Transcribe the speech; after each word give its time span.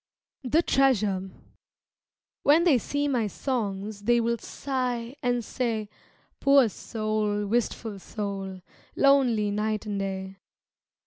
The 0.43 0.63
Treasure 0.63 1.29
When 2.41 2.63
they 2.63 2.79
see 2.79 3.07
my 3.07 3.27
songs 3.27 4.01
They 4.01 4.19
will 4.19 4.39
sigh 4.39 5.15
and 5.21 5.45
say, 5.45 5.89
"Poor 6.39 6.69
soul, 6.69 7.45
wistful 7.45 7.99
soul, 7.99 8.61
Lonely 8.95 9.51
night 9.51 9.85
and 9.85 9.99
day." 9.99 10.37